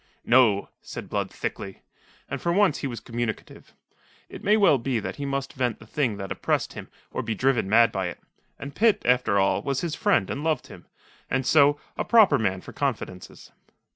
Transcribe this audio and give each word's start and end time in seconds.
"No," 0.25 0.69
said 0.81 1.09
Blood 1.11 1.29
thickly. 1.29 1.83
And 2.27 2.41
for 2.41 2.51
once 2.51 2.79
he 2.79 2.87
was 2.87 2.99
communicative. 2.99 3.75
It 4.29 4.43
may 4.43 4.57
well 4.57 4.79
be 4.79 4.99
that 4.99 5.17
he 5.17 5.27
must 5.27 5.53
vent 5.53 5.77
the 5.77 5.85
thing 5.85 6.17
that 6.17 6.31
oppressed 6.31 6.73
him 6.73 6.89
or 7.11 7.21
be 7.21 7.35
driven 7.35 7.69
mad 7.69 7.91
by 7.91 8.07
it. 8.07 8.19
And 8.57 8.73
Pitt, 8.73 9.03
after 9.05 9.37
all, 9.37 9.61
was 9.61 9.81
his 9.81 9.93
friend 9.93 10.31
and 10.31 10.43
loved 10.43 10.65
him, 10.65 10.87
and, 11.29 11.45
so, 11.45 11.79
a 11.99 12.03
proper 12.03 12.39
man 12.39 12.61
for 12.61 12.73
confidences. 12.73 13.51